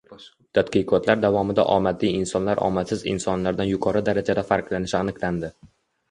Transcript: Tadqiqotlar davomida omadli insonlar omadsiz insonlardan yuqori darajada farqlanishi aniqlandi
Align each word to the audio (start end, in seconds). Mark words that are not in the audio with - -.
Tadqiqotlar 0.57 1.19
davomida 1.25 1.65
omadli 1.73 2.09
insonlar 2.21 2.61
omadsiz 2.67 3.03
insonlardan 3.11 3.69
yuqori 3.73 4.01
darajada 4.09 4.45
farqlanishi 4.53 4.97
aniqlandi 5.01 5.51